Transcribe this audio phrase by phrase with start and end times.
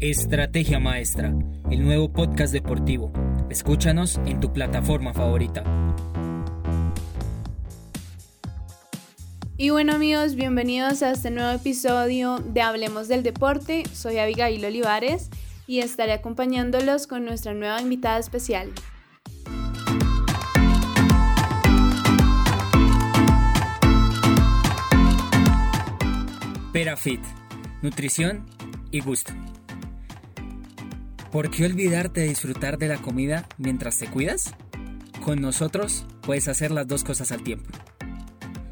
[0.00, 1.34] Estrategia Maestra,
[1.72, 3.12] el nuevo podcast deportivo.
[3.50, 5.64] Escúchanos en tu plataforma favorita.
[9.56, 13.82] Y bueno amigos, bienvenidos a este nuevo episodio de Hablemos del Deporte.
[13.92, 15.30] Soy Abigail Olivares
[15.66, 18.70] y estaré acompañándolos con nuestra nueva invitada especial.
[26.72, 27.20] Perafit,
[27.82, 28.46] nutrición
[28.92, 29.32] y gusto.
[31.30, 34.54] ¿Por qué olvidarte de disfrutar de la comida mientras te cuidas?
[35.22, 37.70] Con nosotros puedes hacer las dos cosas al tiempo.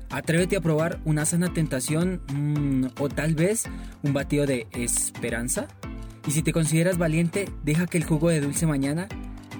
[0.08, 3.64] Atrévete a probar una sana tentación mm, o tal vez
[4.02, 5.68] un batido de esperanza.
[6.26, 9.06] Y si te consideras valiente, deja que el jugo de dulce mañana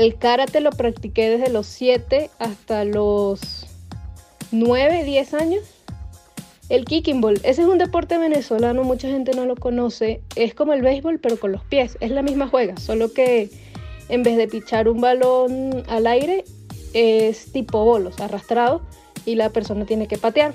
[0.00, 3.66] El karate lo practiqué desde los 7 hasta los
[4.50, 5.62] 9, 10 años.
[6.70, 10.22] El kicking ball, ese es un deporte venezolano, mucha gente no lo conoce.
[10.36, 11.98] Es como el béisbol, pero con los pies.
[12.00, 13.50] Es la misma juega, solo que
[14.08, 16.44] en vez de pichar un balón al aire,
[16.94, 18.80] es tipo bolos, arrastrado,
[19.26, 20.54] y la persona tiene que patear.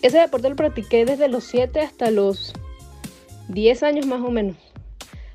[0.00, 2.54] Ese deporte lo practiqué desde los 7 hasta los
[3.48, 4.56] 10 años más o menos.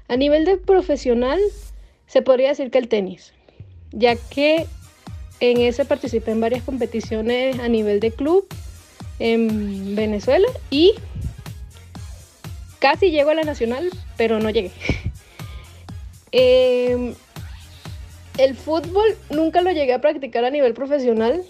[0.08, 1.40] A nivel de profesional,
[2.08, 3.34] se podría decir que el tenis,
[3.92, 4.68] ya que
[5.40, 8.48] en ese participé en varias competiciones a nivel de club
[9.20, 10.94] en Venezuela y
[12.80, 14.72] casi llego a la nacional, pero no llegué.
[16.34, 17.14] Em,
[18.38, 21.44] el fútbol nunca lo llegué a practicar a nivel profesional.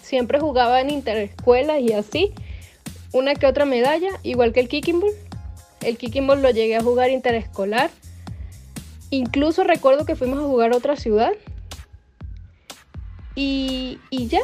[0.00, 2.32] Siempre jugaba en interescuelas y así.
[3.12, 5.12] Una que otra medalla, igual que el kicking ball.
[5.82, 7.90] El kicking ball lo llegué a jugar interescolar.
[9.10, 11.32] Incluso recuerdo que fuimos a jugar a otra ciudad.
[13.34, 14.40] Y, y ya,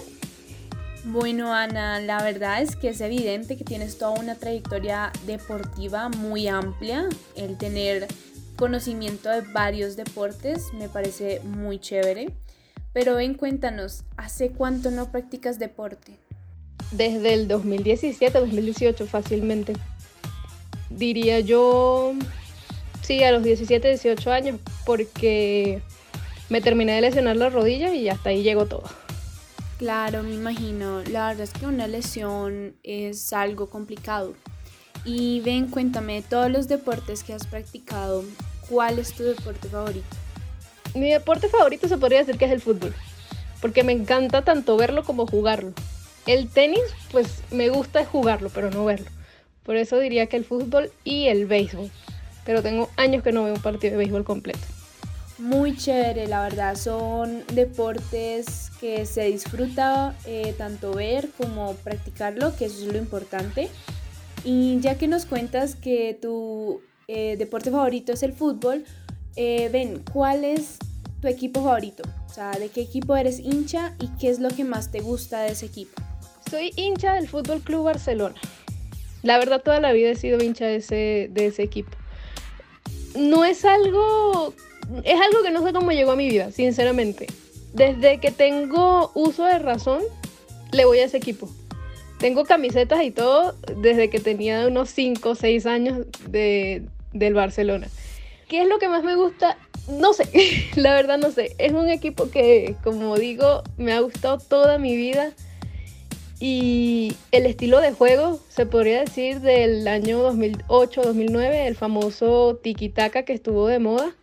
[1.08, 6.48] bueno, Ana, la verdad es que es evidente que tienes toda una trayectoria deportiva muy
[6.48, 7.08] amplia.
[7.36, 8.08] El tener
[8.56, 12.32] conocimiento de varios deportes me parece muy chévere.
[12.92, 16.16] Pero ven, cuéntanos, ¿hace cuánto no practicas deporte?
[16.90, 19.74] Desde el 2017, 2018 fácilmente.
[20.90, 22.14] Diría yo,
[23.06, 25.80] sí, a los 17, 18 años, porque
[26.48, 28.84] me terminé de lesionar la rodilla y hasta ahí llegó todo.
[29.78, 31.02] Claro, me imagino.
[31.04, 34.34] La verdad es que una lesión es algo complicado.
[35.04, 38.24] Y ven, cuéntame, todos los deportes que has practicado,
[38.68, 40.06] ¿cuál es tu deporte favorito?
[40.94, 42.94] Mi deporte favorito se podría decir que es el fútbol,
[43.60, 45.72] porque me encanta tanto verlo como jugarlo.
[46.26, 46.80] El tenis,
[47.12, 49.10] pues me gusta jugarlo, pero no verlo.
[49.62, 51.90] Por eso diría que el fútbol y el béisbol.
[52.46, 54.66] Pero tengo años que no veo un partido de béisbol completo
[55.38, 56.76] muy chévere, la verdad.
[56.76, 63.68] Son deportes que se disfruta eh, tanto ver como practicarlo, que eso es lo importante.
[64.44, 68.84] Y ya que nos cuentas que tu eh, deporte favorito es el fútbol,
[69.34, 70.78] eh, ven, ¿cuál es
[71.20, 72.04] tu equipo favorito?
[72.28, 75.42] O sea, ¿de qué equipo eres hincha y qué es lo que más te gusta
[75.42, 76.00] de ese equipo?
[76.50, 78.36] Soy hincha del Fútbol Club Barcelona.
[79.22, 81.90] La verdad, toda la vida he sido hincha de ese, de ese equipo.
[83.16, 84.54] No es algo.
[85.04, 87.26] Es algo que no sé cómo llegó a mi vida, sinceramente.
[87.72, 90.02] Desde que tengo uso de razón,
[90.72, 91.48] le voy a ese equipo.
[92.18, 96.82] Tengo camisetas y todo desde que tenía unos 5 o 6 años de,
[97.12, 97.88] del Barcelona.
[98.48, 99.58] ¿Qué es lo que más me gusta?
[99.88, 100.28] No sé,
[100.76, 101.54] la verdad no sé.
[101.58, 105.32] Es un equipo que, como digo, me ha gustado toda mi vida.
[106.38, 113.32] Y el estilo de juego, se podría decir, del año 2008-2009, el famoso tiki-taka que
[113.32, 114.14] estuvo de moda.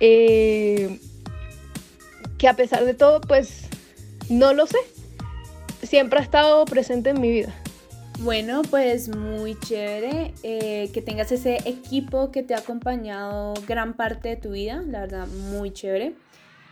[0.00, 1.00] Eh,
[2.38, 3.68] que a pesar de todo, pues
[4.28, 4.78] no lo sé.
[5.82, 7.52] Siempre ha estado presente en mi vida.
[8.20, 14.30] Bueno, pues muy chévere eh, que tengas ese equipo que te ha acompañado gran parte
[14.30, 16.14] de tu vida, la verdad, muy chévere.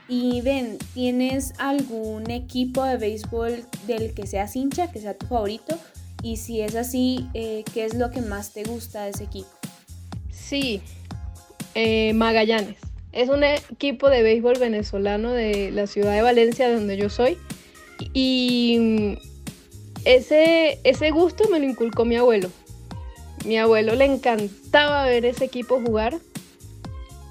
[0.09, 5.77] Y ven, ¿tienes algún equipo de béisbol del que seas hincha, que sea tu favorito?
[6.23, 9.49] Y si es así, eh, ¿qué es lo que más te gusta de ese equipo?
[10.31, 10.81] Sí,
[11.75, 12.77] eh, Magallanes.
[13.13, 17.37] Es un equipo de béisbol venezolano de la ciudad de Valencia, de donde yo soy.
[18.13, 19.13] Y mm,
[20.05, 22.51] ese, ese gusto me lo inculcó mi abuelo.
[23.45, 26.19] Mi abuelo le encantaba ver ese equipo jugar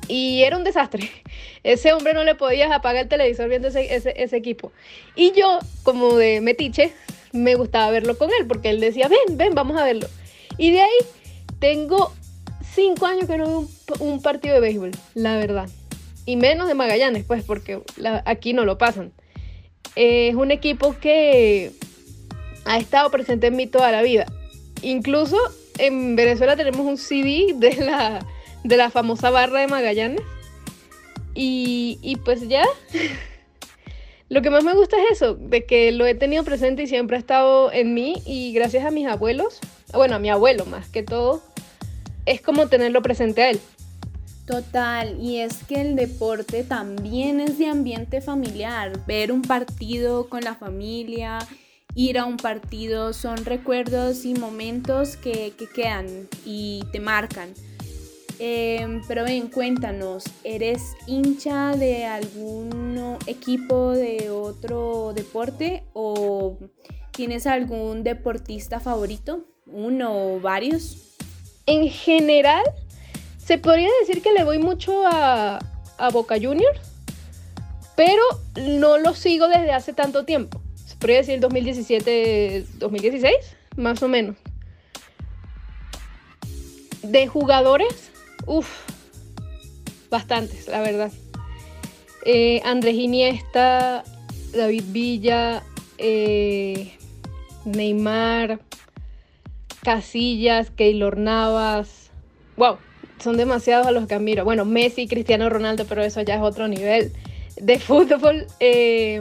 [0.07, 1.09] y era un desastre.
[1.63, 4.71] Ese hombre no le podía apagar el televisor viendo ese, equipo.
[5.15, 6.93] Y yo, como de metiche,
[7.33, 10.07] me gustaba verlo con él, porque él decía, ven, ven, vamos a verlo.
[10.59, 10.97] Y de ahí
[11.59, 12.13] tengo
[12.73, 13.67] cinco años que no veo
[13.99, 15.67] un, partido de béisbol, la verdad.
[16.27, 17.81] Y menos de Magallanes, pues, porque
[18.25, 19.11] aquí no lo pasan.
[19.95, 21.71] es un equipo que
[22.65, 24.25] ha estado presente en mí toda la vida.
[24.83, 25.37] Incluso
[25.79, 28.25] en Venezuela tenemos un CD de la
[28.65, 30.21] de la famosa barra de Magallanes.
[31.35, 32.63] Y, pues ya,
[34.29, 37.17] lo que más me gusta es eso, de que lo he tenido presente y siempre
[37.17, 39.59] ha estado en mí y gracias a mis abuelos,
[39.93, 41.43] bueno, a mi abuelo más que todo,
[42.25, 43.59] es como tenerlo presente a él.
[44.47, 50.41] Total, y es que el deporte también es de ambiente familiar, ver un partido con
[50.41, 51.39] la familia,
[51.95, 56.07] ir a un partido son recuerdos y momentos que, que quedan
[56.45, 57.49] y te marcan.
[58.39, 66.57] Em, pero ven, cuéntanos, ¿eres hincha de algún equipo de otro deporte o
[67.11, 69.45] tienes algún deportista favorito?
[69.65, 71.15] ¿Uno o varios?
[71.65, 72.63] En general,
[73.37, 75.59] se podría decir que le voy mucho a,
[75.97, 76.79] a Boca Juniors,
[77.95, 78.23] pero
[78.55, 80.61] no lo sigo desde hace tanto tiempo.
[80.85, 83.35] Se podría decir 2017, 2016,
[83.77, 84.35] más o menos.
[87.01, 88.11] De jugadores,
[88.45, 88.67] Uf,
[90.09, 91.11] bastantes, la verdad.
[92.25, 94.03] Eh, Andrés Iniesta,
[94.53, 95.63] David Villa,
[95.97, 96.93] eh,
[97.65, 98.59] Neymar,
[99.83, 102.11] Casillas, Keylor Navas.
[102.57, 102.77] Wow,
[103.19, 104.43] son demasiados a los que admiro.
[104.43, 107.11] Bueno, Messi, Cristiano Ronaldo, pero eso ya es otro nivel.
[107.57, 109.19] De fútbol, eh,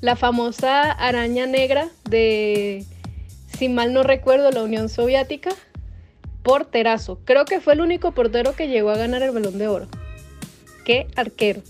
[0.00, 2.84] la famosa araña negra de,
[3.56, 5.50] si mal no recuerdo, la Unión Soviética
[6.44, 7.18] porterazo.
[7.24, 9.88] Creo que fue el único portero que llegó a ganar el balón de oro.
[10.84, 11.62] Qué arquero.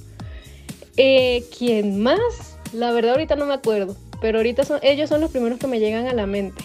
[0.98, 2.58] Eh, ¿Quién más?
[2.74, 5.78] La verdad ahorita no me acuerdo, pero ahorita son, ellos son los primeros que me
[5.78, 6.62] llegan a la mente.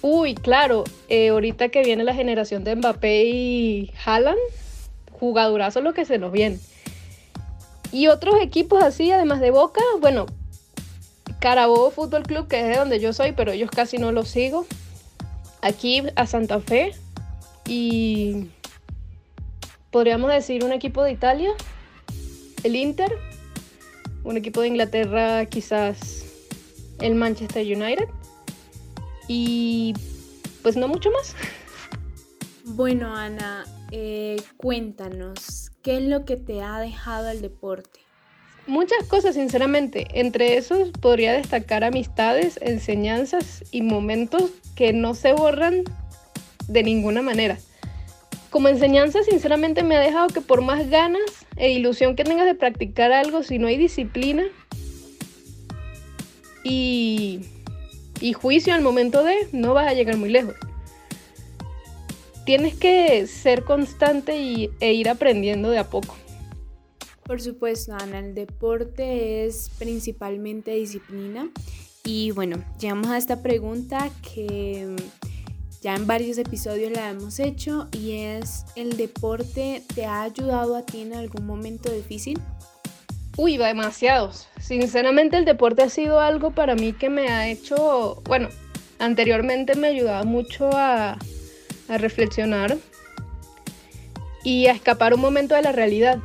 [0.00, 4.38] Uy, claro, eh, ahorita que viene la generación de Mbappé y Haaland,
[5.12, 6.58] jugadorazo lo que se nos viene.
[7.92, 10.26] Y otros equipos así, además de Boca, bueno,
[11.38, 14.66] Carabobo Fútbol Club, que es de donde yo soy, pero ellos casi no los sigo
[15.64, 16.92] aquí a Santa Fe
[17.66, 18.48] y
[19.90, 21.52] podríamos decir un equipo de Italia,
[22.62, 23.10] el Inter,
[24.24, 26.26] un equipo de Inglaterra quizás
[27.00, 28.08] el Manchester United
[29.26, 29.94] y
[30.62, 31.34] pues no mucho más.
[32.64, 38.00] Bueno Ana, eh, cuéntanos, ¿qué es lo que te ha dejado el deporte?
[38.66, 40.06] Muchas cosas, sinceramente.
[40.18, 45.84] Entre esos podría destacar amistades, enseñanzas y momentos que no se borran
[46.68, 47.58] de ninguna manera.
[48.50, 51.22] Como enseñanza, sinceramente me ha dejado que por más ganas
[51.56, 54.44] e ilusión que tengas de practicar algo, si no hay disciplina
[56.62, 57.42] y,
[58.34, 60.54] juicio al momento de, no vas a llegar muy lejos.
[62.46, 66.16] Tienes que ser constante y, e ir aprendiendo de a poco.
[67.24, 71.50] Por supuesto, Ana, el deporte es principalmente disciplina
[72.04, 74.94] y bueno, llegamos a esta pregunta que
[75.80, 80.82] ya en varios episodios la hemos hecho y es el deporte te ha ayudado a
[80.82, 82.40] ti en algún momento difícil.
[83.36, 84.48] Uy, demasiados.
[84.60, 88.48] Sinceramente el deporte ha sido algo para mí que me ha hecho, bueno,
[88.98, 91.18] anteriormente me ayudaba mucho a,
[91.88, 92.76] a reflexionar
[94.44, 96.18] y a escapar un momento de la realidad.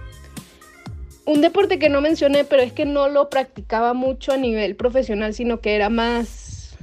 [1.30, 5.36] Un deporte que no mencioné, pero es que no lo practicaba mucho a nivel profesional,
[5.36, 6.76] sino que era más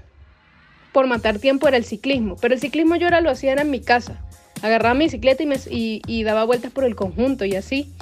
[0.92, 2.36] por matar tiempo, era el ciclismo.
[2.40, 4.20] Pero el ciclismo yo ahora lo hacía en mi casa.
[4.62, 7.92] Agarraba mi bicicleta y, me, y, daba vueltas por el conjunto y así.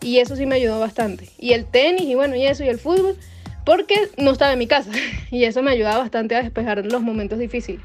[0.00, 1.30] Y eso sí me ayudó bastante.
[1.36, 3.16] Y el tenis y bueno, y eso, y el fútbol,
[3.66, 4.92] porque no estaba en mi casa.
[5.32, 7.82] Y eso me ayudaba bastante a despejar los momentos difíciles.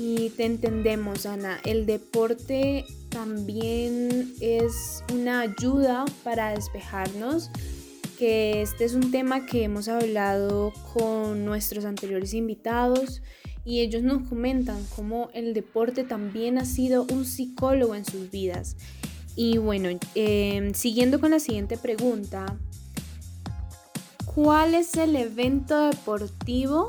[0.00, 1.58] Y te entendemos, Ana.
[1.64, 7.50] El deporte también es una ayuda para despejarnos,
[8.16, 13.22] que este es un tema que hemos hablado con nuestros anteriores invitados
[13.64, 18.76] y ellos nos comentan cómo el deporte también ha sido un psicólogo en sus vidas.
[19.34, 22.56] Y bueno, em, siguiendo con la siguiente pregunta,
[24.32, 26.86] ¿cuál es el evento deportivo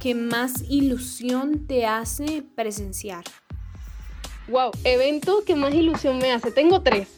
[0.00, 3.22] que más ilusión te hace presenciar?
[4.48, 6.50] Wow, evento que más ilusión me hace.
[6.50, 7.08] Tengo tres.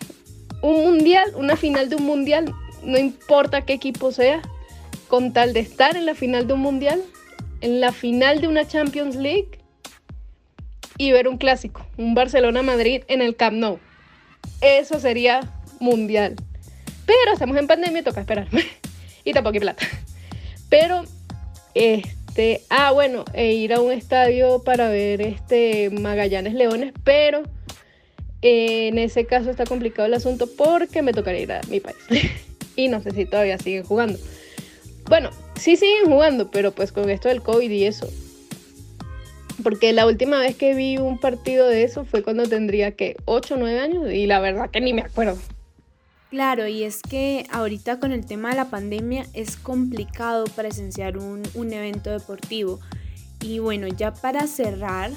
[0.61, 2.53] Un mundial, una final de un mundial,
[2.85, 4.43] no importa qué equipo sea,
[5.09, 7.03] con tal de estar en la final de un mundial,
[7.61, 9.61] en la final de una Champions League
[10.99, 13.79] y ver un clásico, un Barcelona-Madrid en el Camp Nou.
[14.61, 15.41] Eso sería
[15.81, 16.37] mundial.
[17.07, 18.49] Pero estamos en pandemia, toca esperar.
[19.25, 19.87] y tampoco hay plata.
[20.69, 21.05] Pero
[21.75, 27.43] este este, ah, bueno, e ir a un estadio para ver este Magallanes Leones, pero
[28.41, 31.99] eh, en ese caso está complicado el asunto porque me tocaría ir a mi país.
[32.77, 34.19] y no sé si todavía siguen jugando.
[35.11, 38.09] Bueno, sí siguen jugando, pero pues con esto del COVID y eso.
[39.62, 43.57] Porque la última vez que vi un partido de eso fue cuando tendría que 8
[43.57, 45.37] o 9 años y la verdad que ni me acuerdo.
[46.33, 51.43] Claro, y es que ahorita con el tema de la pandemia es complicado presenciar un,
[51.53, 52.81] un evento deportivo.
[53.43, 55.11] Y bueno, ya para cerrar,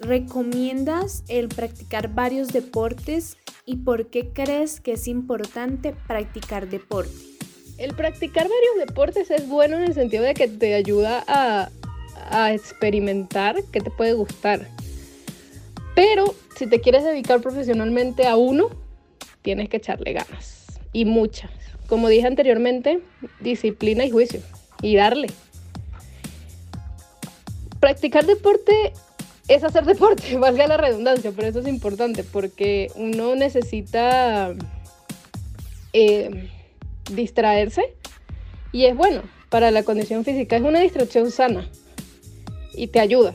[0.00, 3.36] ¿recomiendas el practicar varios deportes
[3.66, 7.12] y por qué crees que es importante practicar deporte?
[7.76, 11.68] El practicar varios deportes es bueno en el sentido de que te ayuda a,
[12.30, 14.66] a experimentar qué te puede gustar.
[15.94, 18.87] Pero si te quieres dedicar profesionalmente a uno,
[19.48, 20.66] tienes que echarle ganas.
[20.92, 21.50] Y muchas.
[21.86, 23.00] Como dije anteriormente,
[23.40, 24.42] disciplina y juicio.
[24.82, 25.28] Y darle.
[27.80, 28.92] Practicar deporte
[29.48, 34.54] es hacer deporte, valga la redundancia, pero eso es importante porque uno necesita
[35.94, 36.50] eh,
[37.10, 37.94] distraerse.
[38.70, 41.70] Y es bueno para la condición física, es una distracción sana.
[42.74, 43.34] Y te ayuda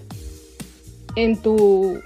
[1.15, 1.99] en tu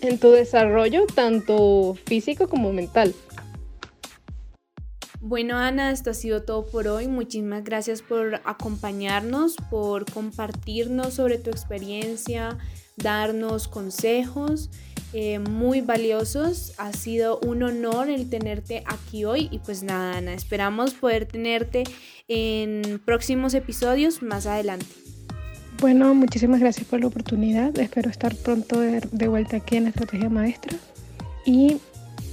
[0.00, 3.14] en tu desarrollo tanto físico como mental.
[5.22, 7.06] Bueno, Ana, esto ha sido todo por hoy.
[7.06, 12.56] Muchísimas gracias por acompañarnos, por compartirnos sobre tu experiencia,
[12.96, 14.70] darnos consejos
[15.12, 16.72] eh, muy valiosos.
[16.78, 21.84] Ha sido un honor el tenerte aquí hoy y pues nada, Ana, esperamos poder tenerte
[22.28, 24.86] en próximos episodios más adelante.
[25.80, 27.76] Bueno, muchísimas gracias por la oportunidad.
[27.78, 30.76] Espero estar pronto de, vuelta aquí en la Estrategia Maestra.
[31.46, 31.78] Y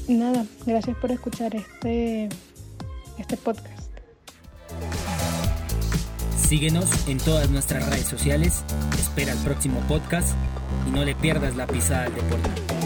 [0.10, 2.28] nada, gracias por escuchar este,
[3.18, 3.88] este podcast.
[6.38, 8.64] Síguenos en todas nuestras redes sociales.
[9.00, 10.36] Espera el próximo podcast
[10.86, 12.77] y no le pierdas la pisada al deporte.